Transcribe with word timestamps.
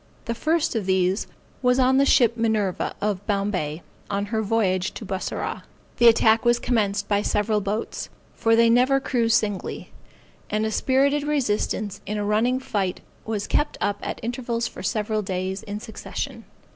The 0.25 0.33
first 0.33 0.73
of 0.73 0.87
these 0.87 1.27
was 1.61 1.77
on 1.77 1.97
the 1.97 2.07
ship 2.07 2.35
Minerva, 2.35 2.95
of 3.01 3.23
Bombay, 3.27 3.83
on 4.09 4.25
her 4.33 4.41
voyage 4.41 4.95
to 4.95 5.05
Bussorah. 5.05 5.61
The 5.97 6.07
attack 6.07 6.43
was 6.43 6.57
commenced 6.57 7.07
by 7.07 7.21
several 7.21 7.61
boats, 7.61 8.09
(for 8.33 8.55
they 8.55 8.67
never 8.67 8.99
cruize 8.99 9.33
singly,) 9.35 9.91
and 10.49 10.65
a 10.65 10.71
spirited 10.71 11.21
resistance 11.21 12.01
in 12.07 12.17
a 12.17 12.25
running 12.25 12.59
fight 12.59 13.01
was 13.25 13.45
kept 13.45 13.77
up 13.79 13.99
at 14.01 14.19
intervals 14.23 14.67
for 14.67 14.81
several 14.81 15.21
days 15.21 15.61
in 15.61 15.79
succession. 15.79 16.45